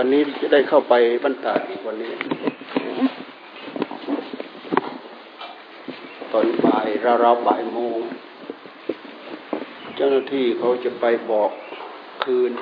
[0.00, 0.94] วันนี้จะได้เข้าไป
[1.24, 2.12] บรรดาอีกวันนี้
[6.32, 6.86] ตอนบ่าย
[7.24, 7.98] ราวๆบ่ายโมง
[9.96, 11.50] เจ้าหน้าที่เขาจะไปบอก
[12.24, 12.52] คืน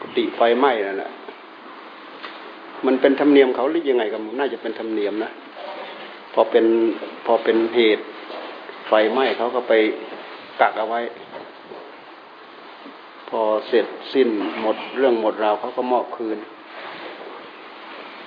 [0.00, 1.10] กติไฟไหม้นั่นแหละ
[2.86, 5.30] มันเป็นธรรมเนียมเขาหรือยังไงกันน่าจะเป็นธรรมเนียมนะ
[6.34, 6.66] พอเป็น
[7.26, 8.04] พอเป็นเหตุ
[8.88, 9.72] ไฟไหม้เขาก็ไป
[10.60, 11.00] กักเอาไว้
[13.42, 14.28] อเสร็จสิ้น
[14.60, 16.38] หมดเรื่องหมดราวเขาก็มอบคืน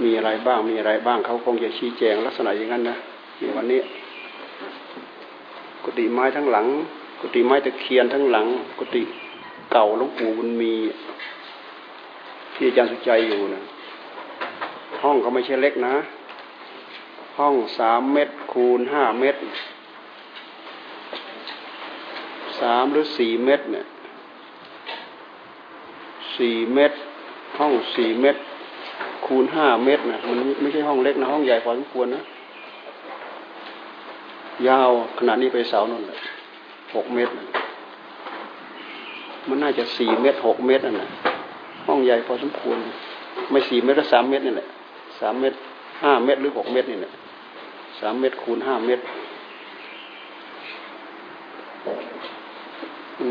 [0.03, 2.97] มีอะไรบ้างมีอะไรบ้างเขาคงจะชี้แจงลักษณะอย่างนั้นนะ
[3.37, 3.81] ในวันนี้
[5.83, 6.65] กุฏิไม้ทั้งหลัง
[7.19, 8.45] กุฏิไม้ตะเคียนทั้งหลัง
[8.79, 9.03] กุฏิ
[9.71, 10.73] เก่าหลวงปู่บุญมี
[12.55, 13.61] ที่อาจารย์สุใจอยู่นะ
[15.03, 15.95] ห้องก็ไม่ใช่เล็กนะ
[17.37, 19.39] ห้องสามเมตรคูณห้าเมตร
[22.59, 23.85] สามหรือสี่เมตรเนี่ย
[26.39, 26.95] สี่เมตร
[27.59, 28.39] ห้องสี่เมตร
[29.25, 32.21] คูณห้าเมตรนะมันไม่ใช่ห้องเล็กนะ ห้องใหญ่พอสมควรนะ
[34.67, 36.17] ยาวขนาดนี้ไปเสานั่นแหละ
[36.95, 37.45] หกเมตรนะ
[39.47, 41.09] มันน่าจะสี่เมตรหกเมตรนั่นนะ
[41.87, 42.77] ห้องใหญ่พอสมควร
[43.51, 44.67] ไม่สี่เมตรก็สามเมตรนี่แหละ
[45.19, 45.57] สามเมตร
[46.01, 47.11] ห้าเมตรหรือหกเมตรนี่แหละ
[47.99, 49.03] สามเมตรคูณห้าเมตร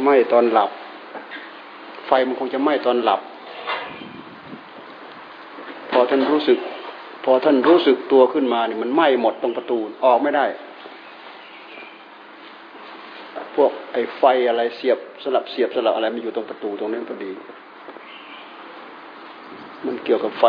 [0.02, 0.70] ไม้ตอนหลับ
[2.08, 3.20] ไฟมันคงจะไหม้ตอนหลับ
[5.92, 6.58] พอท่านรู้สึก
[7.24, 10.46] พอท่านรู้สึกตัวขึ้นมาเนี่ยมันไหม้หมดตรงประตูออกไม่ได้
[13.54, 17.32] พวกไอ้ไฟอะไรเสียบสลับเสียบสลับอะไรมันอยู่ตรงประตูตรงนั้พอดี
[19.86, 20.44] มันเกี่ยวกับไฟ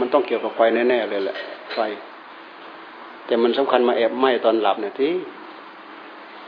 [0.00, 1.36] มันต้องเกี่ยวกับไฟแน่ๆเลยแหละ
[1.74, 1.78] ไฟ
[3.26, 5.12] แต่มันสำคัญมาแอบไหม้ตอนหลับเนี่ยที่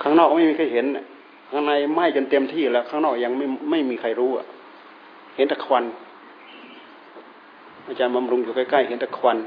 [0.03, 0.87] ข้างนอกไม่มีใครเห็น
[1.51, 4.47] ข้างในไหม้จนเต็มที่แล้ว ข้างนอกยังไม่ไม่มีใครรู้อะ
[5.37, 5.85] เห็นแต่ควัน
[7.87, 9.39] อาจารย์บำรุงอยู่ใกล้ๆเห็นแต่ควัน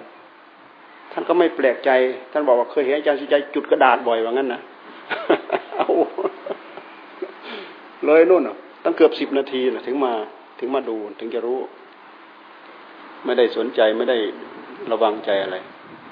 [1.12, 1.90] ท่านก็ไม่แปลกใจ
[2.32, 4.62] ท่านบอกว่าเคยเห็นอาจารย์สุใจจุดกระดาษบ่อยว่างั้นนะ
[5.76, 5.88] เอา
[8.06, 10.14] เลยนู่นอะตั้งเกือบสิบนาทีนะถึงมา
[10.60, 11.60] ถึงมาดูถึงจะรู้
[13.26, 14.18] ไม่ได้สนใจไม่ได้
[14.92, 15.56] ระวังใจอะไร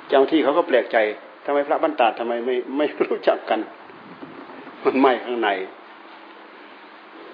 [0.10, 0.98] เจ้าที่เขาก็แปลกใจ
[1.46, 3.60] ทำไมพระบรรดาทำไมไม่ไม่รู้จักกัน
[4.84, 5.50] มันไหม้ข้างใน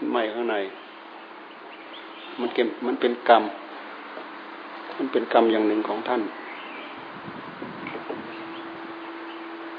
[0.10, 0.56] ไหม้ข้างใน
[2.40, 3.44] มันเก็บมันเป็นกรรม
[4.98, 6.22] มันเป็นกรรมอย่างหนึ่งของท่าน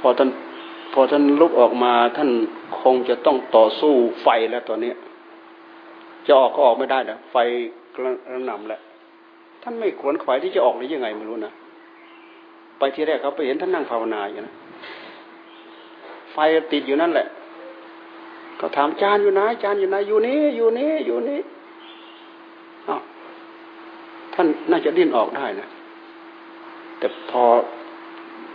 [0.01, 0.31] พอท่าน
[0.93, 2.31] พอท่านลุกออกมาท่าน
[2.81, 4.93] คงจะต้องต่อสู้ไฟแล้วตอนนี้
[6.27, 7.37] จะออกก็ออกไม่ได้นะไฟ
[7.95, 8.11] กระ
[8.47, 8.81] หน่ำแหล้ว
[9.63, 11.53] ท่านไม่ขวนขวายที่จะออกหรือยังไงไม่รู้นะ
[12.79, 14.55] ไปที่แรกเขาไปเห็นท่านนั่งภาวนาอยู่นะ
[16.33, 16.37] ไฟ
[16.73, 17.27] ติดอยู่นั่นแหละ
[18.63, 21.41] เขาถามจานอยู่ไหนจานอยู่ไหนอยู่นี่อยู่นี่อยู่นี่
[22.89, 23.01] อ้าว
[24.35, 25.69] ท่านน่าจะดิ้นออกได้นะ
[26.99, 27.45] แต่พอ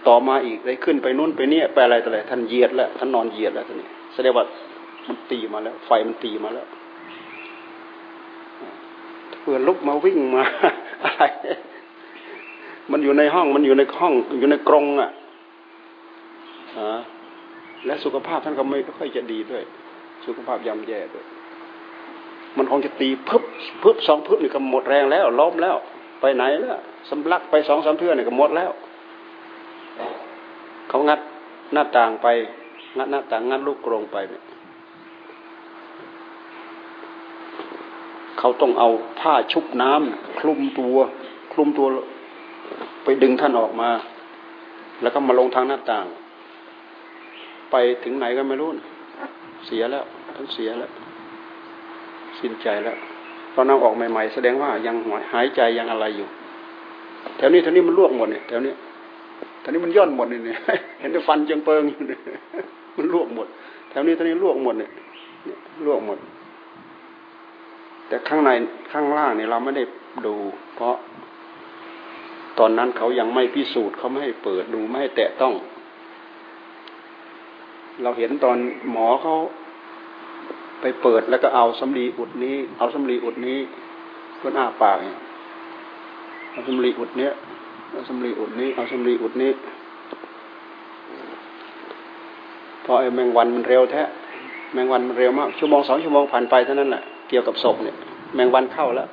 [0.07, 4.45] ต่อมาอีกได้ขึ้นไปนู้นไปนี่ไปอะไรต่ออะไรท่านเหยียดแล้วท่านนอนเหยียดแล้วท่านนี้แสดงว่า
[5.07, 6.67] มันตีมาแล้ว ไฟมันตีมาแล้ว
[9.39, 10.43] เพื่อลุกมาวิ่งมา
[11.03, 11.23] อะไร
[12.91, 15.11] มันอยู่ในห้องมันอยู่ในห้องอยู่ในกรงอะ
[17.85, 19.63] และสุขภาพท่านก็ไม่ค่อยจะดีด้วย
[20.25, 21.25] สุขภาพย่ำแย่ด้วย
[22.57, 23.43] มันคงจะตีพึบ
[23.83, 25.75] พึบสองพึบนี่ก็หมดแรงแล้วล้มแล้ว
[26.21, 26.77] ไปไหนแล้ว
[27.09, 28.71] สำลักไปสองสามเทื่อนนี่ก็หมดแล้ว
[30.89, 31.19] เขางัด
[31.73, 32.27] หน้าต่างไป
[32.97, 34.43] งัดหน้าต่างงัดลูกกรงไปเนี่ย
[38.39, 38.89] เขาต้องเอา
[39.19, 40.97] ผ้าชุบน้ำคลุมตัว
[41.53, 41.87] คลุมตัว
[43.03, 43.89] ไปดึงท่านออกมา
[45.01, 46.05] แล้วก็มาลงทางหน้าต่าง
[47.71, 48.69] ไปถึงไหนก็ไม่รู้
[49.65, 50.91] เสียแล้วท่านเสียแล้ว
[52.39, 52.97] สิ้นใจแล้ว
[53.53, 54.95] ตอนนั่งออกใหม่ๆแสดงว่ายัง
[55.33, 56.27] หายใจยังอะไรอยู่
[57.37, 58.73] แถวนี้แถวนี้มันลวกหมดเนี่ยแถวนี้
[59.61, 60.41] แถวนี้มันย่อนหมดเนี่ย
[60.99, 62.19] เห็นแต่ฟันจังเปิงอยู่เนี่ย
[62.97, 63.47] มันลวกหมด
[63.89, 64.91] แถวนี้แถวนี้ลวกหมดเนี่ย
[65.85, 66.17] ลวกหมด
[68.07, 68.49] แต่ข้างใน
[68.91, 69.83] ข้างล่างเนี่ยเราไม่ได้
[70.25, 70.35] ดู
[70.75, 70.95] เพราะ
[72.59, 75.53] ตอนนั้นเขายังไม่พิสูจน์เขาไม่ให้เปิดดูไม่ให้แตะต้อง
[78.03, 78.57] เราเห็นตอน
[78.91, 79.35] หมอเขา
[80.81, 83.59] ไปเปิดแล้วก็เอาสำลีอุดนี้ เอาสำลีอุดนี้
[84.37, 84.97] เพื่ออ้าปาก
[86.51, 87.31] เอาสำลีอุดเนี้ย
[87.91, 89.51] เอาสำลีอุดนี้ เอาสำลีอุดนี้
[92.85, 94.03] พอไอ้แมงวันมันเร็วแท้
[94.73, 97.95] แมงวันมันเร็วมากชั่วโมงสองชั่วโมงผ่านไปเท่านั้นแหละเกี่ยวกับศพเนี่ย
[98.35, 99.09] แมงวันเข้าแล้ว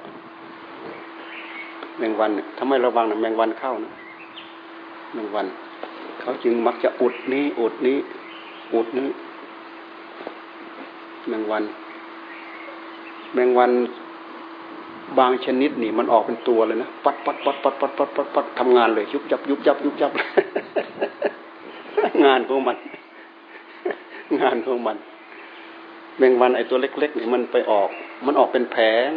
[1.98, 3.92] แมงวันเนี่ยถ้าไมระวังนะแมงวันเข้านะ
[5.12, 5.46] แมงวัน
[6.20, 7.96] เขาจึงมักจะอุดนี้อุดนี้
[8.74, 9.08] อุดนี้
[11.28, 11.64] แมงวัน
[13.34, 13.70] แมงวัน
[15.18, 20.12] บางชนิดนี่มันออกเป็นตัวเลยนะปัดปัดปัดปัดปัดปัดปัดปัดทำงานเลยยุบยับยุบยับยุบยับ
[22.24, 22.76] งานของมัน
[24.40, 24.96] งานของมัน
[26.18, 27.88] แมงวันไอตัวเล็กๆนี่มันไปออก
[28.26, 28.76] มันออกเป็นแผ
[29.08, 29.10] ง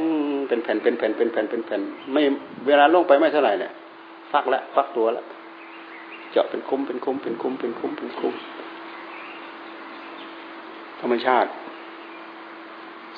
[0.48, 1.82] เป็นแผ่นเป็นแผ่นเป็นแผ่นเป็นแผ่น
[2.12, 2.22] ไม่
[2.68, 3.72] เวลาลงไปไม่เท่าไหร่เนี่ย
[4.32, 5.24] ฟักละฟักตัวละ
[6.32, 8.34] เจาะเป็นคุ้มเป็นคุ้มเป็นคุ้มเป็นคุ้มเป็นคุ้ม
[11.02, 11.50] ธรรมชาติ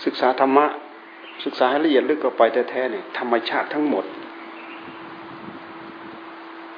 [0.05, 0.65] ศึกษาธรรมะ
[1.43, 4.05] ศึกษาให้ละเอียดลึกเข้าไปแท้ๆเนี่ยธรรมชาติทั้งหมด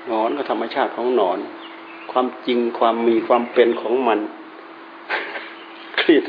[0.07, 1.39] หนอนก็ธรรมชาติของหนอน
[2.11, 4.19] ความจริงความมีความเป็นของมัน
[5.99, 6.25] กลิ่น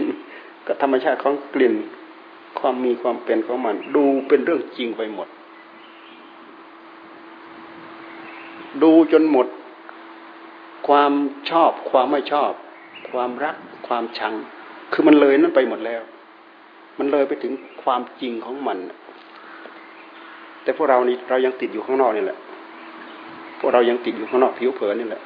[0.66, 1.74] ก็ธรรมชาติของกลิ่น
[2.58, 5.28] ความมีความเป็นของมัน ดูเป็นเรื่องจริงไปหมด
[8.82, 9.46] ดูจนหมด
[10.88, 11.12] ความ
[11.50, 12.52] ชอบ ความไม่ชอบ
[13.10, 14.34] ความรัก ความชัง
[14.92, 16.02] คือมันเลยนั่นไปหมดแล้ว
[16.98, 17.52] มันเลยไปถึง
[17.82, 18.78] ความจริงของมัน
[20.62, 22.38] แต่พวกเรานี่เรายังติดอยู่ข้างนอกนี่แหละ
[23.58, 25.22] พวกเรายังติดอยู่ข้างนอกผิวเผินนี่แหละ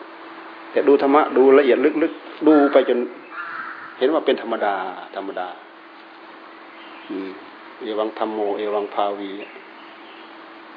[0.73, 2.99] แต่ดูธรรมะดูละเอียดลึกๆดูไปจน
[3.99, 4.75] เห็นว่าเป็นธรรมดา
[5.17, 5.49] ธรรมดา
[7.81, 9.31] เอวังธรรมโม เอวังภาวี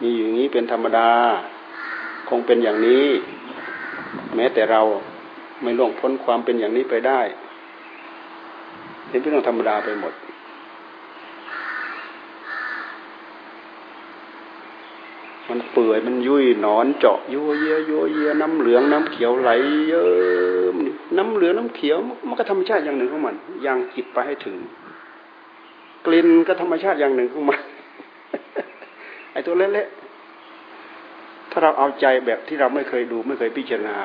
[0.02, 1.10] มีอย่างนี้เป็นธรรมดา
[2.30, 3.06] คงเป็นอย่างนี้
[4.36, 4.82] แม้แต่เรา
[5.62, 7.22] ไม่ล่วงพ้นความเป็นอย่างนี้ไปได้
[9.10, 10.14] เห็นเป็นเรื่องธรรมดาไปหมด
[15.50, 19.50] มันเปื่อยมันยุ่ยนอนเจาะยัวเยียยัวเยียน้ำเหลืองน้ำเขียวไหล
[19.90, 20.76] เยอะ
[21.18, 21.98] น้ำเหลืองน้ำเขียว
[22.28, 23.36] มันก็ธรรมชาติอย่างหนึ่งของมัน
[23.66, 24.58] ยังจิตไปให้ถึง
[26.06, 27.60] กลิ่นก็ธรรมชาติอย่างหนึ่งของมัน
[29.32, 33.98] ไอ้ตัวเละๆถ้าเราเอาใจแบบที่เราไม่เคยดูไม่เคยพิจารณา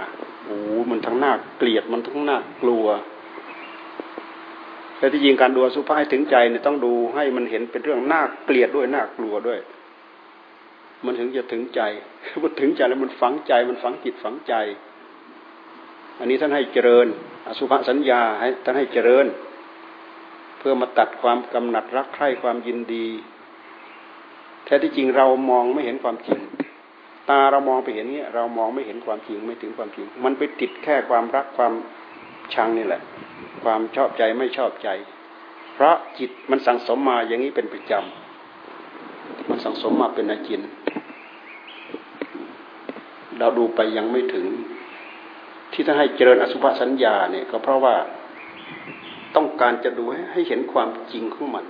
[0.45, 0.57] โอ้
[0.91, 2.87] มันทั้งหน่าเกลียดมันทั้งหน่ากลัว
[4.99, 9.59] แต่ที่จริงการดูสุภาพให้ถึงใจเนี่ยต้องดูให้มันเห็นเป็นเรื่องน่าเกลียดด้วยน่ากลัวด้วย
[11.05, 11.81] มันถึงจะถึงใจ
[12.43, 14.55] มันถึงใจแล้วมันฝังใจมันฝังจิตฝังใจ
[16.19, 17.07] อันนี้ท่านให้เจริญ
[17.47, 19.27] อสุภสัญญาให้ท่านให้เจริญ
[20.59, 23.07] เพื่อมาตัดความกำหนัดรักใคร่ความยินดี
[24.65, 26.41] แท้ที่จริงเรามองไม่เห็นความจริง
[27.31, 31.73] ตาเรามองไปเห็นเนี้ยเรามองไม่เห็นความจริงไม่ถึงความจริง มันไปติดแค่ความรักความ
[32.55, 33.03] ชังนี่แหละ
[33.65, 34.89] ความชอบใจไม่ชอบใจ
[35.75, 40.61] เพราะจิตมันสั่งสมมาอย่างนี้เป็นประจำมันสั่งสมมาเป็นอาจิน
[43.39, 44.47] เราดูไปยังไม่ถึง
[45.73, 47.95] ที่ท่านให้เจริญอสุภสัญญาเนี่ยก็เพราะว่า
[49.37, 51.65] ต้องการจะดูให้เห็นความจริงของมัน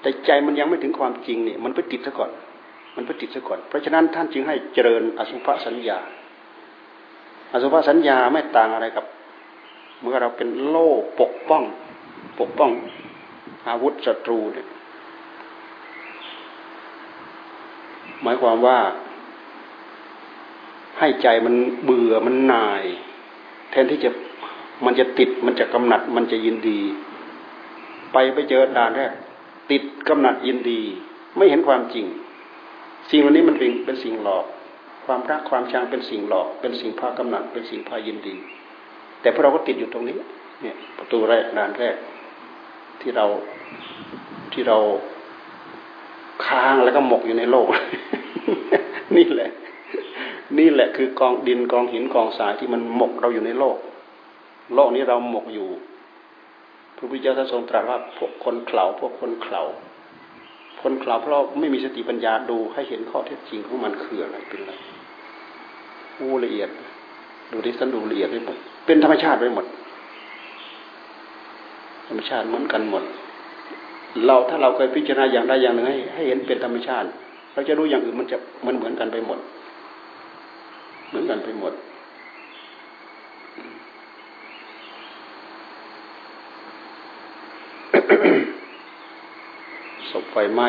[0.00, 2.30] แต่ใจมันยังไม่ถึงความจริงเนี่ยมันไปติดซะก่อน
[2.96, 5.98] มันไปติดซะก่อน เพราะฉะนั้นท่านจึงให้เจริญอสุภสัญญา
[7.52, 9.04] อสุภสัญญาไม่ต่างอะไรกับ
[10.06, 11.64] มื่อเราเป็นโล่ปกป้อง
[12.40, 12.72] ปกป้อง
[13.68, 14.66] อาวุธศัตรูเนี่ย
[18.22, 18.78] หมายความว่า
[20.98, 21.54] ให้ใจมัน
[21.84, 22.84] เบื่อมันนาย
[23.70, 24.10] แทนที่จะ
[24.84, 26.80] มันจะติดมันจะกำหนัดมันจะยินดี
[28.12, 29.12] ไปไปเจอด่านแรก
[29.70, 30.80] ติดกำหนัดยินดี
[31.36, 32.06] ไม่เห็นความจริง
[33.10, 34.44] สิ่งเหล่านี้มันเป็นเป็นสิ่งหลอก
[35.06, 38.36] ความรักความชังเป็นสิ่งหลอก เป็นสิ่งพากำหนัดเป็นสิ่งพายินดี
[39.20, 40.16] แต่พวกเราก็ติดอยู่ตรงนี้
[40.62, 41.96] เนี่ย ประตูแรกด่านแรก
[43.00, 43.26] ที่เรา
[44.52, 44.78] ที่เรา
[46.46, 47.66] ค้างแล้วก็หมกอยู่ในโลก
[49.16, 49.50] นี่แหละ
[50.58, 53.76] นี่แหละคือกองดินกองหินกองทรายที่มันหมกเราอยู่ในโลก
[54.74, 55.68] โลกนี้เราหมกอยู่
[56.96, 59.62] พระพุทธเจ้าท่านทรงตรัสว่าพวกคนเข่าพวกคนเข่า
[60.82, 64.72] คนเข่าเพราะไม่มีสติปัญญาดูให้เห็นข้อเท็จจริงของมันคืออะไรเป็นอะไร
[66.18, 66.68] อู้ละเอียด
[67.52, 69.66] ดูที่ท่านดูละเอียดไปหมด เป็นธรรมชาติไปหมด
[72.08, 73.04] ธรรมชาติเหมือนกันหมด
[74.26, 77.08] เราถ้าเราเคยพิจารณาอย่างใดอย่างหนึ่งให้ให้เห็นเป็นธรรมชาติ
[77.52, 79.38] เราจะรู้อย่างอื่นมันจะมันเหมือนกันไปหมด
[81.08, 81.72] เหมือนกันไปหมด
[90.10, 90.68] ศพไฟไหม้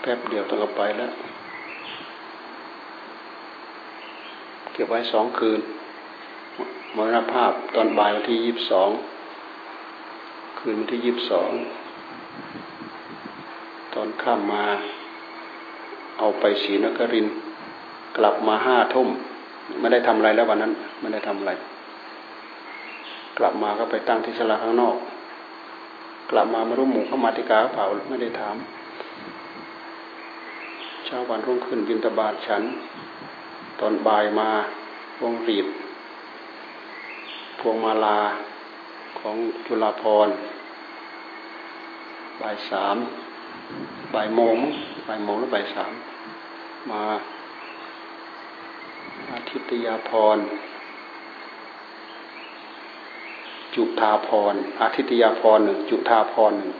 [0.00, 1.10] แป๊บเดียวต้องไปแล้ว
[4.78, 5.60] เก็บไว้สองคืน
[6.96, 8.90] มรณภาพตอนบ่ายวันที่ยี่สิบสอง
[10.58, 11.50] คืนวันที่ยี่สิบสอง
[13.94, 14.64] ตอนข้ามมา
[16.18, 17.26] เอาไปศรีนคริน
[18.16, 19.08] กลับมาห้าทุ่ม
[19.80, 21.52] ไม่ได้ทำอะไรแล้ววันนั้น ไม่ได้ทำอะไร
[23.38, 24.96] กลับมาก็ไปตั้งที่สลาข้างนอก
[26.30, 28.56] กลับมาไม่รู้หมูเข้ามาติกาเปล่าไม่ได้ถาม
[31.04, 32.62] เช้าวันรุ่งขึ้นบินตบาทฉัน
[33.80, 34.48] ตอนบ่ายมา
[35.22, 35.66] วงรีบ
[37.58, 38.18] พวงมาลา
[39.18, 40.28] ของจุฬาพร
[42.40, 42.96] บ่ายสาม
[44.14, 44.56] บ่ายโมง
[45.06, 45.92] บ่ายโมงแล้วบ่ายสาม
[46.90, 47.02] มา
[49.32, 50.38] อาทิตยาพร
[53.74, 56.72] จุธาพร อาทิตยาพรหนึ่งจุธาพรหนึ่ง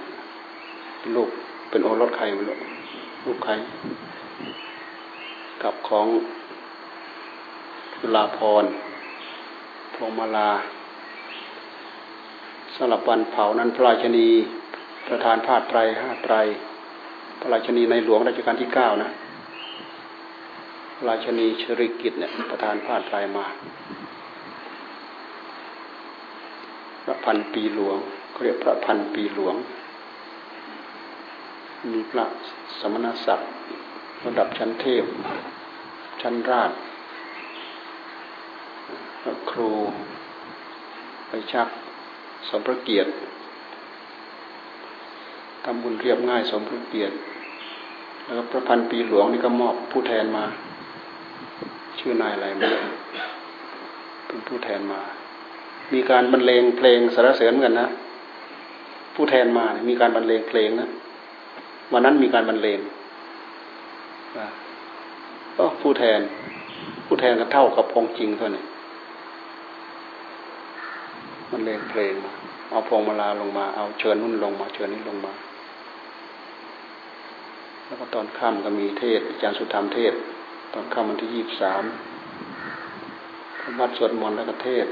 [1.14, 1.30] ลูก
[1.70, 2.56] เป็นโอรสใครไม่รู้
[3.24, 3.52] ลูกใคร
[5.62, 6.06] กับของ
[8.14, 8.64] ลาพร
[9.94, 10.50] พรมาลา
[12.74, 14.28] สำรับวันเผานั้นพระราชนี
[15.06, 16.34] ประธานพาดไตรห้าไตร
[17.40, 19.10] พระราชนีในหลวงรัชกาลที่เก้านะ
[21.06, 23.44] ราชนีชริกิตเนี่ยประธานพาดไตรมา
[27.02, 27.96] พระพันปีหลวง
[28.30, 29.54] เขาเรียกพระพันปีหลวง
[31.92, 32.24] มีพระ
[32.78, 33.50] สมณศักดิ์
[34.24, 35.04] ระดับชั้นเทพ
[36.22, 36.72] ชั้นราช
[39.50, 39.70] ครู
[41.28, 41.68] ไปชัก
[42.48, 43.10] สมพระเกียรติ
[45.64, 47.14] ทำบุญเรียบง่ายสมพระเกียรติ
[48.24, 50.44] แล้วก็พระพันปีหลวงนี่ก็มอบผู้แทนมา
[51.98, 52.70] ชื่อนายอะไรมา
[54.26, 55.00] เป็นผู้แทนมา
[55.92, 57.88] มีการบรรเลงเพลงสรรเสริญกันนะ
[59.14, 60.88] ผู้แทนมามีการบรรเลงเพลงนะ
[61.92, 62.78] วันนั้นมีการบรรเลง
[65.56, 66.20] ก็ผู้แทน
[67.06, 68.62] ผู้แทนก็เท่ากับองค์จริงเท่านี้
[71.50, 72.14] มันเลงเพลง
[72.70, 75.32] เอาพวงมาลาลงมาเอาเชิญนุ่นลงมาเชิญนี้ลงมา
[77.86, 80.12] แล้วก็ตอนค่ำก็มีเทศอาจารย์สุธรรมเทศ
[80.74, 81.82] ตอนค่ำวันที่ยี่สิบสาม
[83.78, 84.86] วัดสวดมนต์แล้วก็เทศ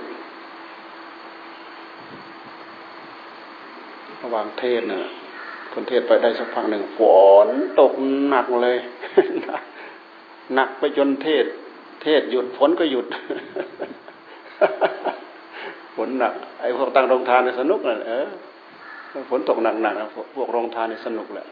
[4.22, 5.04] ระหว่างเทศเนี่ย
[5.72, 7.00] คนเทศไปได้สักพักหนึ่งฝ
[7.46, 7.48] น
[7.80, 7.92] ตก
[8.28, 8.78] หนักเลย
[10.54, 11.44] หนักไปจนเทศ
[12.02, 13.06] เทศหยุดฝนก็หยุด
[15.96, 18.26] ฝนหนักไอ้พวกตั้งโรงทานเนี่ยสนุกเลยเออ
[19.30, 19.94] ฝนตกหนักหนัก
[20.36, 21.46] พวกโรงทานเนี่ยสนุกแหละ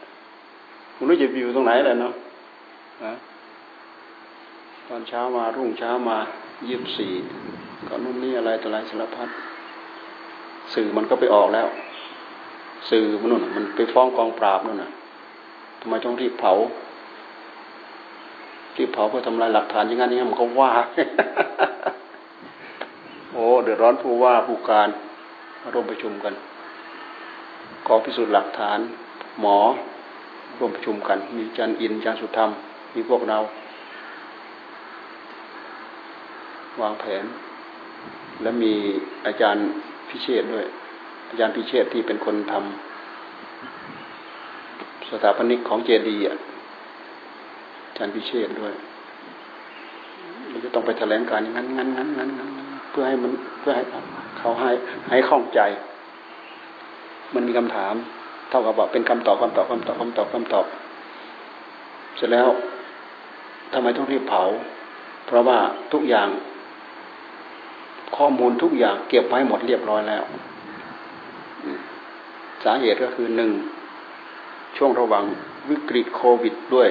[0.95, 2.13] คุณรู้จะอยู่ตรงไหนแหละเนาะ
[4.87, 6.17] ตอนเช้ามารุ่งเช้ามา
[6.67, 7.13] ยี่สิบสี่
[7.87, 9.29] ก็นู่นนี่อะไรต่ออะไรสารพัด
[10.73, 11.67] สื่อมันก็ไปออกแล้ว
[12.89, 14.91] สื่อมันนู่นมันไปฟ้องกองปราบนู่นน่ะ
[15.81, 16.53] ทำไมต้องรีบเผา
[18.77, 20.71] รีบเผาเพื่อทำลายหลักฐานอย่างนั้นอย่างนี้มันก็ว่า
[23.63, 24.89] เดือดร้อนผู้ว่าผู้การ
[25.61, 26.33] มาร่วมประชุมกัน
[27.87, 28.79] กองพิสูจน์หลักฐาน
[29.41, 29.57] หมอ
[30.59, 32.49] ร่วมประชุมกัน มีจันอินจันสุธรรม
[32.95, 33.37] มีพวกเรา
[36.81, 37.25] วางแผน
[38.41, 38.73] และมี
[39.25, 39.63] อาจารย์
[40.09, 40.65] พิเชษด้วย
[41.29, 46.25] อาจารย์พิเชษที่เป็นคนทำสถาปนิกของเจดีย์
[47.87, 48.73] อาจารย์พิเชษด้วย
[50.47, 52.52] เราจะต้องไปแถลงการอย่างนั้นงั้นงั้นงั้นงั้น
[52.93, 53.83] พื่อให้มันเพื่อให้
[54.39, 54.71] เขาให้
[55.09, 55.59] ให้ข้องใจ
[57.33, 57.93] มันมีคำถาม
[58.49, 60.65] เท่ากับว่าเป็นคำตอบคำตอบคำตอบคำตอบคำตอบ
[62.15, 62.47] เสร็จแล้ว
[63.73, 64.43] ทำไมต้องรีบเผา
[65.25, 65.57] เพราะว่า
[65.93, 66.29] ทุกอย่าง
[68.17, 70.23] ข้อมูลทุกอย่างเก็บไว้หมดเรียบร้อยแล้ว
[72.63, 73.51] สาเหตุก็คือหนึ่ง
[74.77, 75.25] ช่วงระหว่าง
[75.69, 76.89] วิกฤตโควิดด้วย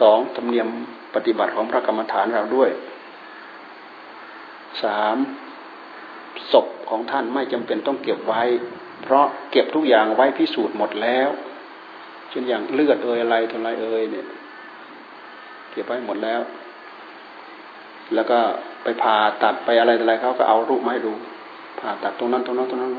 [0.00, 0.68] สองธรรมเนียม
[1.14, 2.70] ปฏิบัติของพระกรรมฐานเราด้วย
[4.82, 5.16] สาม
[6.52, 8.42] ศพของท่านไม่จำเป็นต้องเก็บไว้
[9.02, 11.28] เพราะเก็บทุกอย่างไว้พิสูจน์หมดแล้ว
[12.28, 14.26] เช่นอย่างเลือดเอ่ยอะไรทลายเอ่ยเนี่ย
[15.70, 16.40] เก็บไว้หมดแล้ว
[18.14, 18.38] แล้วก็
[18.82, 21.12] ไปผ่าตัดไปอะไรอะไรเขาก็เอารูปมาให้ดู
[21.80, 22.92] ผ่าตัดตรงนั้นตรงนั้นตรงนั้น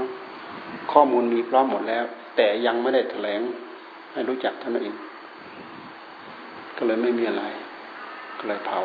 [0.91, 2.03] ข้อมูลมีพร้อมหมดแล้ว
[2.35, 3.41] แต่ยังไม่ได้แถลง
[4.13, 4.95] ให้รู้จักท่านเอง
[6.77, 7.43] ก็เลยไม่มีอะไร
[8.37, 8.79] ก็เลยเผา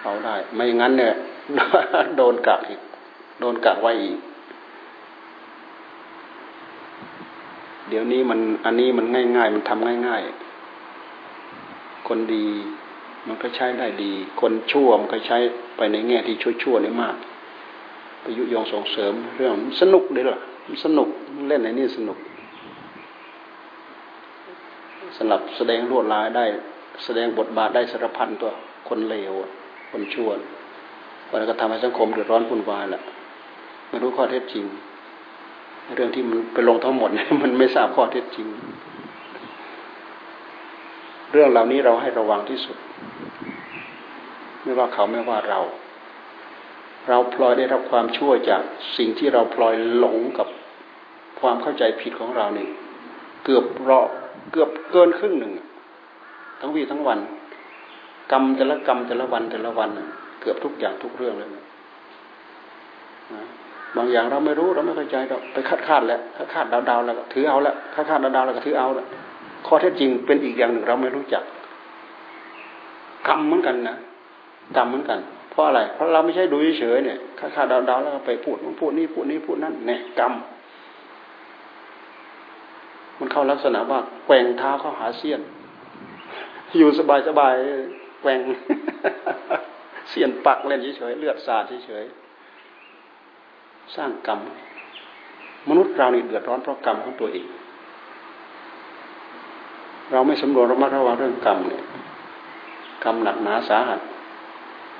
[0.00, 1.14] เผาได้ ไม่งั้นเนี่ย
[2.16, 2.80] โดนกักอีก
[3.40, 4.18] โดนกักไว้อีก
[7.88, 9.06] เดี๋ยวนี้มันอันนี้มัน
[9.36, 10.22] ง่าย ๆ มันทำง่าย
[10.98, 12.46] ๆ คนดี
[13.26, 15.38] มันก็ใช้ได้ดี คนชั่วมันก็ใช้
[15.76, 17.16] ไปในแง่ที่ชั่วๆนี่มาก
[18.20, 20.38] ไปยุยงส่งเสริมเรื่องสนุกเลยล่ะ
[20.84, 21.08] สนุก
[21.48, 22.18] เล่นในนี่สนุก
[25.16, 26.44] สำหรับแสดงรวดลายได้
[27.04, 28.52] แสดงบทบาทได้สารพันตัว
[28.88, 29.32] คนเลว
[29.90, 30.30] คนชั่ว
[31.32, 33.02] มันก็ทำให้สังคมเดือดร้อนวุ่นวายแหละ
[33.88, 34.64] ไม่รู้ข้อเท็จจริง
[35.94, 37.10] เรื่องที่มันไปลงทั้งหมด
[37.42, 38.46] มันไม่ทราบข้อเท็จจริง
[41.32, 42.76] เรื่องเหล่านี้เราให้ระวังที่สุด
[44.62, 45.60] ไม่ว่าเขาไม่ว่าเรา
[47.08, 48.62] เราพลอยได้รับความชั่วจาก
[48.96, 50.48] สิ่งที่เราพลอยหลงกับ
[51.40, 52.70] ความเข้าใจผิดของเราเนี่ย
[53.44, 53.98] เกือบเรา
[54.52, 55.52] เกือบเกินครึ่งหนึ่ง
[56.60, 57.18] ทั้งวีทั้งวัน
[58.32, 59.90] กรรมแต่ละกรรมแต่ละวันแต่ละวัน
[60.42, 61.64] เกือบทุกอย่างทุกเรื่องเลยนะ
[63.96, 69.06] บางอย่างเราไม่รู้เราไม่เข้าใจเราไปคาดคาดแล้วคาดคาดเดาๆแล้วถือเอาแล้วคาดคาดเดาๆแล้วก็ถือเอาแล้ว
[69.66, 71.44] ข้อเท็จจริงเป็นอีกอย่างหนึ่งเราไม่รู้จัก
[73.28, 73.96] กรรมเหมือนกันนะ
[74.76, 75.18] กรรมเหมือนกัน
[75.50, 80.32] เพราะอะไร เพราะเราไม่ใช่ดูเฉยเนี่ยคาดคาดเดาๆแล้วก็ไปพูดมันพูดนี่พูดนี่พูดนั่นเนี่ยกรรม
[83.18, 85.40] มันเข้าลักษณะว่าแกว่งเท้าเข้าหาเสี้ยน
[86.78, 87.54] อยู่สบายสบาย
[88.22, 88.40] แกว่ง
[90.10, 94.40] เสียนปักเล่นเฉยๆเลือดสาดเฉยๆสร้างกรรม
[95.68, 97.46] มนุษย์เรานี่เดือดร้อนเพราะกรรมของตัวเอง
[100.12, 101.84] เราไม่สำรวจระมัดระวังเรื่องกรรมเนี่ย
[103.04, 104.00] กรรมหนักหนาสาหัส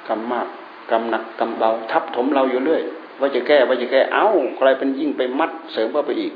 [0.09, 0.47] กรรมมาก
[0.91, 2.83] กรรมหนักกรรมเบา ทับถมเราอยู่เรื่อย
[3.21, 6.33] ว่าจะแก้ว่าจะแก้เอ้าใครเป็นยิ่งไปมัดเสริมเข้าไปอีก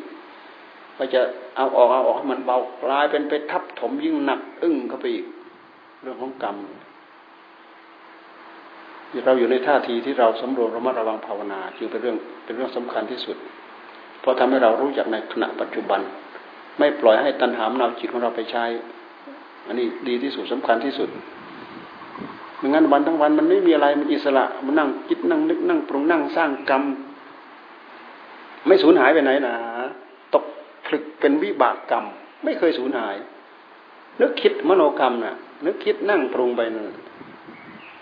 [0.96, 1.20] ว่าจะ
[1.56, 5.26] เอาออกเอาออกมันเบากลายเป็นไปทับถมยิ่งหนัก อึ้งเข้าไปอีก
[6.02, 6.56] เรื่องของกรรม
[9.26, 13.36] เราอยู่ในท่าทีที่เราสำรวจระมัดระวังภาวนาจึงเป็นเรื่องเป็นเรื่องสำคัญที่สุด
[14.20, 16.00] เพราะทำให้เรารู้จักในขณะปัจจุบัน
[16.78, 18.64] ไม่ปล่อยให้ตัณหามนาจิตของเราไปใช้
[19.66, 21.08] อันนี้ดีที่สุดสำคัญที่สุด
[22.58, 26.82] ไม่งั้นวันทั้งวันมันไม่มีอะไรมันอิสระมันนั่งคิดนั่งนึกนั่งปรุงนั่งสร้างกรรม
[28.66, 29.54] ไม่สูญหายไปไหนนะ
[30.34, 30.44] ตก
[30.86, 32.04] ผลึกเป็นวิบากกรรม
[32.44, 33.16] ไม่เคยสูญหาย
[34.20, 36.86] นึกคิดมโนกรรมนะ่ะ นึกคิดนั่งปรุงไปนั่น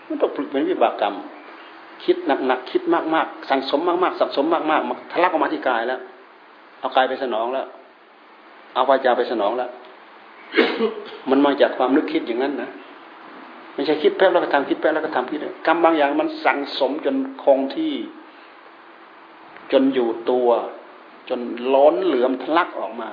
[0.07, 1.15] มันตกผลึกเป็นวิบากกรรม
[2.03, 5.99] คิดหนักๆคิดมากๆสั่งสมมากๆสั่งสมมากๆทะลักออกมาที่กายแล้ว
[6.79, 7.67] เอากายไปสนองแล้ว
[8.73, 9.69] เอาวาจาไปสนองแล้ว
[11.29, 12.69] มันมาจากความนึกคิดอย่างนั้นนะ
[13.73, 17.93] ไม่ใช่คิดแป๊บแล้วก็ทำคิดแป๊บแล้วก็ทำคิดกรรมบางอย่างมันสั่งสมจนคงที่
[19.71, 20.49] จนอยู่ตัว
[21.29, 21.41] จน
[21.73, 23.09] ล้นเหลือมทะลักออกมา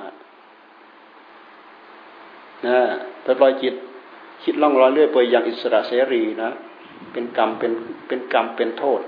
[2.67, 2.79] นะ
[3.23, 3.73] ไปปล่อยจิต
[4.43, 6.51] คิดล่องลอยเรื่อยไปอย่างอิสระเสรีนะ
[7.11, 7.71] เป็นกรรมเป็น
[8.07, 8.99] เป็นกรรมเป็นโทษ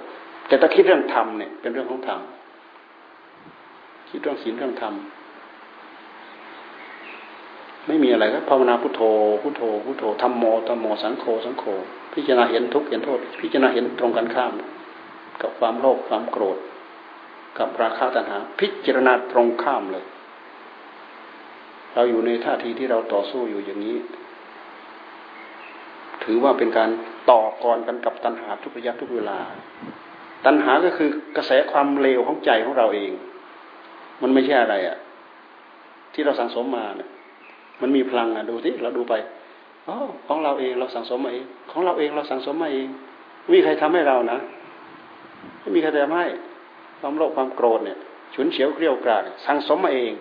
[0.48, 2.20] แต่ถ้าคิดเรื่องธรรมเนี่ยเป็นเรื่องของธรรม
[4.10, 4.94] คิดเรื่องศีลเรื่องธรรม
[7.88, 9.02] ไม่มีอะไรก็ภาวนาพุทโธ
[9.42, 11.64] พุทโธพุทโธธรรมโมธรรมโมสังโฆสังโฆ
[12.14, 14.52] พิจารณาเห็นทุกข์เห็นโทษ พิจารณาเห็นตรงกันข้าม
[15.42, 16.58] กับความโลภความโกรธ
[17.58, 20.06] กับราคะตัณหา พิจารณาตรงข้ามเลย
[21.94, 23.98] เราอยู่ในท่าทีที่เราต่อสู้อยู่อย่างนี้
[26.24, 26.90] ถือว่าเป็นการ
[27.30, 29.38] ต่อกรกันกับตัณหาทุกระยะทุกเวลา
[30.46, 33.12] ตัณหาก็คือกระแสความเลวของใจของเราเอง
[34.22, 34.98] มันไม่ใช่อะไรอะ่ะ
[36.14, 37.10] ที่เราสังสมมาเนี่ย
[37.82, 39.14] มันมีพลังอะดูสิเราดูไป
[39.88, 42.88] อ๋อของเราเองเราสังสมมาเองของเราเองเราสังสมมาเอง
[43.42, 44.40] ไม่มีใครทำให้เรานะ
[45.60, 46.26] ไม่มีใครทำให้
[47.00, 47.98] ความโลภความโกรธเนี่ย
[48.36, 50.14] ฉุนเฉียวเกลียวกราดสังสมมาเอง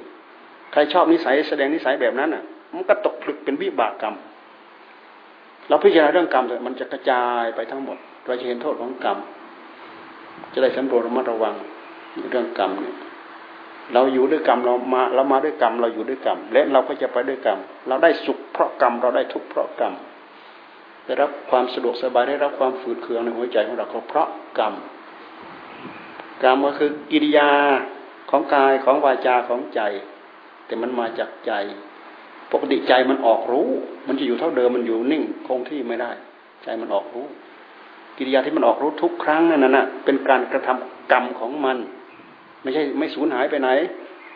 [0.72, 4.14] ใครชอบนิสัยแสดงนิสัยแบบนั้นอะ มันก็ตกผลึกเป็นวิบากกรรม
[5.68, 9.18] เราพิจารณาเรื่องกรรมเลยมันจะกระจายไปทั้งหมด เราจะเห็นโทษของกรรม
[10.52, 11.54] จะได้สำรวจระมัดระวัง
[12.30, 12.96] เรื่องกรรมเนี่ย
[13.92, 19.94] เราอยู่ด้วยกรรมเรามาเรามาด้วยกรรมเราอยู่ด้วยกรรม และเราก็จะไปด้วยกรรม เราได้สุขเพราะกรรมเราได้ทุกข์เพราะกรรม
[21.04, 24.74] ได้รับความสะดวกสบายได้รับความฝืดเคืองในหัวใจของเราก็เพราะกรรม
[26.42, 27.50] กรรมก็คือกิริยา
[28.30, 29.80] ของกายของวาจาของใจ
[30.66, 31.52] แต่มันมาจากใจ
[32.52, 33.68] ปกติใจมันออกรู้
[34.06, 36.10] มันจะอยู่เท่าเดิมมันอยู่นิ่งคงที่ไม่ได้
[36.62, 37.26] ใจมันออกรู้
[38.16, 41.76] กิริยาที่มันออกรู้ทุกครั้งนั่นน่ะเป็นการกระทำกรรมของมัน
[42.62, 43.68] ไม่ใช่ไม่สูญหายไปไหน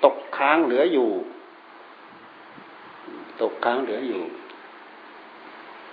[0.04, 1.08] ตกค้างเหลืออยู่
[3.42, 4.20] ตกค้างเหลืออยู่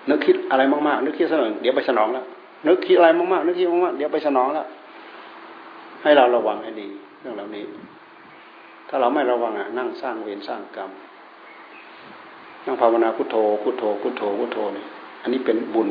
[0.09, 2.25] นึกคิดอะไรมากๆนึกคิดสนองเดี๋ยวไปสนองแล้ว
[2.67, 4.67] นึกคิดอะไรมากๆนึกคิดมากๆเดี๋ยวไปสนองแล้ว
[6.03, 6.87] ให้เราระวังให้ดี
[7.21, 7.63] เรื่องเหล่านี้
[8.89, 10.89] ถ้าเราไม่ระวังอะนั่งสร้างเวรสร้างกรรม
[12.65, 14.85] นั่งภาวนาพุทโธพุทโธพุทโธพุทโธนี่
[15.21, 15.89] อันนี้เป็นบุญ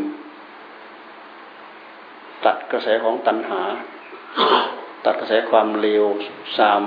[2.44, 3.60] ตัดกระแสของตัณหา
[5.04, 6.04] ตัดกระแสความเลว
[6.58, 6.80] สาม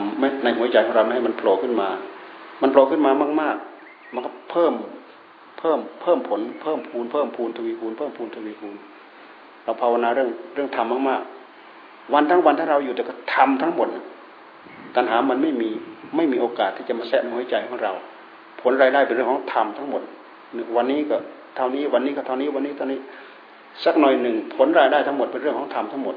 [0.43, 1.89] ในหัวใจของเราให้มันโผล่ขึ้นมา
[2.62, 4.73] มันโผล่ขึ้นมามาก ๆ มันก็เพิ่ม
[5.60, 8.76] เพิ่มเพิ่มผลเพิ่มพูนเพิ่มพูนทวีพูนเพิ่มพูนทวีพูน
[9.63, 13.88] เราภาวนาเรื่องเรื่องธรรมมากๆวันทั้งวันถ้าเราอยู่แต่ก็ทำทั้งหมด
[14.95, 15.69] ตัณหามันไม่มี
[16.15, 17.93] ไม่มีโอกาสที่จะมาแทะในหัวใจของเรา
[18.71, 20.03] ลรายได้เป็นเรื่องของธรรมทั้งหมด
[20.75, 21.17] วันนี้ก็
[21.56, 22.99] เท่านี้วันนี้ก็เท่านี้วันนี้เท่านี้
[23.84, 26.15] สักหน่อยหนึ่งผลรายได้ทั้งหมดเป็นเรื่องของธรรมทั้งหมด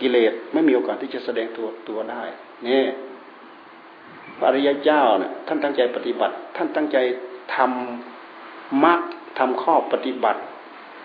[0.00, 2.22] กิเลสไม่มีโอกาสที่จะแสดงตัวตัวได้
[2.66, 2.82] นี่
[4.38, 6.96] พระอริยเจ้าเนี่ยท่านตั้งใจปฏิบัติ ท่านตั้งใจ
[7.54, 9.00] ทำมรรค
[9.38, 10.40] ทำข้อปฏิบัติ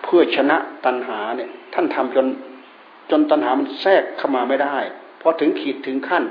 [0.04, 2.26] เพื่อชนะตัณหาเนี่ย ท่านทำจน
[3.10, 4.76] จนตัณหามันแทรกเข้ามาไม่ได้
[5.20, 6.24] พอถึงขีดถึงขั้น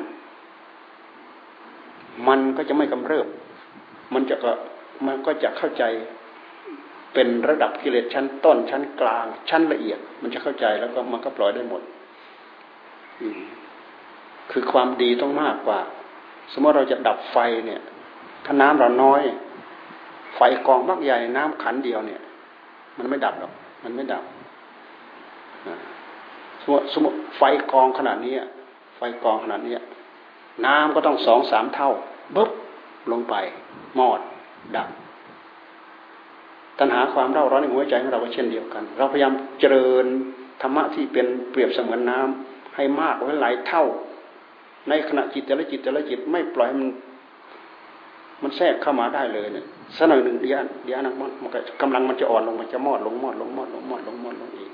[2.27, 3.27] มันก็จะไม่กำเริบ
[4.13, 4.51] มันจะก็
[5.07, 5.83] มันก็จะเข้าใจ
[7.13, 11.81] เป็นระดับกิเลสชั้นต้นชั้นกลาง ชั้นละเอียด มันจะเข้าใจแล้วก็มันก็ปล่อยได้หมด
[14.51, 15.79] คือความดีต้องมากกว่า
[16.53, 17.81] สมมติเราจะดับไฟเนี่ย
[18.45, 19.21] ถ้าน้ำเราน้อย
[20.35, 22.21] ไฟกองมากใหญ่น้ำขันเดียวเนี่ย
[22.97, 24.23] มันไม่ดับหรอกมันไม่ดับ
[26.61, 27.41] สมมติสมมติไฟ
[27.71, 28.33] กองขนาดนี้
[28.97, 29.73] ไฟกองขนาดนี้
[30.65, 31.91] น้ำก็ต้องสองสามเท่า
[32.35, 32.49] บุ๊บ
[33.11, 33.35] ลงไป
[33.99, 34.19] มอด
[34.75, 34.87] ดับ
[36.79, 40.05] ตัณหาความเร่าร้อนในหัวใจของเราก็เช่นเดียวกัน เราพยายามเจริญ
[40.61, 43.83] ธรรมะที่เป็นเปรียบเสมือนน้ำให้มากไว้หลายเท่า
[44.89, 46.89] ในขณะจิตแต่ละจิตแต่ละจิตไม่ปล่อยมัน
[48.41, 49.65] มันแทรกเข้ามาได้เลยเนี่ย
[49.95, 51.49] สักหน่อยหนึ่งเดียวเดียวนมัน
[51.81, 54.71] กำลังมันจะอ่อนลงมันจะมอดลงมอดลงมอดลงมอดลงมอดลงอีก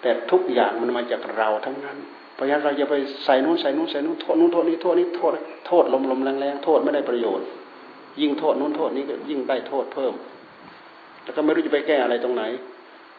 [0.00, 1.98] แต่ทุกอย่างมันมาจากเราทั้งนั้น
[2.38, 5.32] เพราะฉะนั้นเราจะไปใส่นู้นใส่นู้นใส่นู้นโทษนู้นโทษนี้โทษนี้โทษ
[5.66, 7.46] โทษลมลมแรงแรงโทษไม่ได้ประโยชน์
[8.20, 10.14] ยิ่งโทษนู้นโทษนี้ก็ยิ่งได้โทษเพิ่ม
[11.22, 12.42] แล้วก็ไม่รู้จะไปแก้อะไรตรงไหน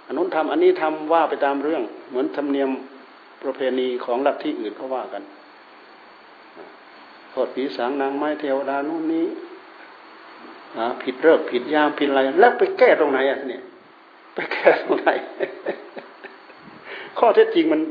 [0.06, 2.70] อันนู้นทำอันนี้ทำว่าไปตามเรื่อง เหมือนธรรมเนียม
[3.44, 5.24] ประเพณีของลัทธิอื่นเขาว่ากัน
[7.32, 9.26] โทษผีสางนางไม้เทวดานู่นนี้
[11.04, 13.64] ผิดเลิกผิดยามผิดอะไร แล้วไปแก้ตรงไหนอะเนี่ย
[14.36, 15.10] ไปแก้ตรงไหน
[17.20, 17.82] ข้อเท็จจริงมัน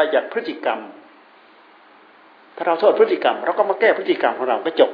[0.00, 0.80] ไปจากพฤติกรรม
[2.56, 4.90] ถ้าเราโทษพฤติกรรม เราก็มาแก้พฤติกรรมของเราก็จบ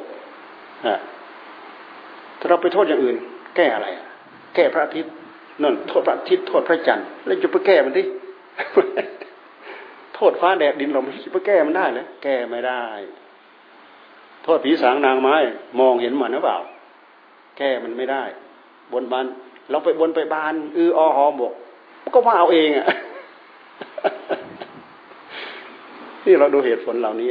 [2.38, 3.16] ถ้าเราไปโทษอย่างอื่น
[3.56, 3.88] แก้อะไร
[4.54, 5.12] แก้พระอาทิตย์
[5.62, 8.02] นั่นโทษพระอาทิตย์โทษพระจันทร์แล้วจะไปแก้มันดิ
[10.14, 12.84] โทษฟ้าแดดดินลมจะไปแก้มันได้เลยแก้ไม่ได้
[14.44, 15.34] โทษผีสางนางไม้
[15.80, 16.58] มองเห็นมันหรือเปล่า
[17.58, 18.22] แก้มันไม่ได้
[18.92, 19.26] บนบาน
[19.70, 21.52] เราไปบนไปบานอืออหอบอก
[22.14, 22.86] ก็ว่าเอาเองอะ
[26.26, 27.28] นี่เราดูเหตุผลเหล่านี้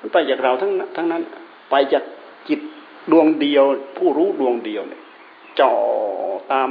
[0.00, 1.22] มันไปจากเราทั้งทั้งนั้น
[1.70, 2.04] ไปจาก
[2.48, 2.60] จิต
[3.10, 3.64] ดวงเดียว
[3.96, 5.02] ผู้รู้ดวงเดียวเนี่ย
[5.60, 5.72] จ่อ
[6.52, 6.70] ตาม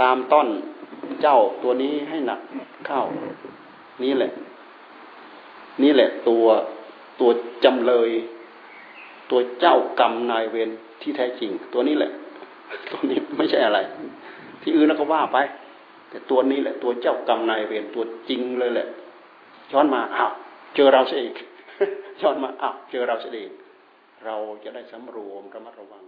[0.00, 0.48] ตามต้น
[1.22, 2.40] เจ้าตัวนี้ให้หนัก
[2.86, 3.02] เข้า
[4.02, 4.32] นี่แหละ
[5.82, 6.44] นี่แหละตัว
[7.20, 7.30] ตัว
[7.64, 8.10] จำเลย
[9.30, 12.12] ตัวเจ้ากรรมนายเวรที่แท้จริง ตัวนี้แหละ
[12.90, 13.78] ตัวนี้ไม่ใช่อะไร
[14.62, 15.38] ที่อื่นแล้วก็ว่าไป
[16.08, 18.88] แต่ตัวนี้แหละ ตัวเจ้ากรรมนายเวรตัวจริงเลยแหละ
[19.72, 20.30] ย้อนมาอ้าว
[20.74, 21.34] เจอเราเสียอีก
[22.22, 23.52] ย้อนมาอ้าวเจอเราเสียอีก
[24.24, 26.04] เราจะได้สำรวมระมัดระวัง